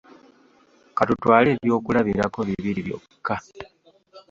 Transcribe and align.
Ka 0.97 1.03
tutwale 1.07 1.47
ebyokulabirako 1.57 2.39
bibiri 2.47 2.81
byokka. 2.87 3.35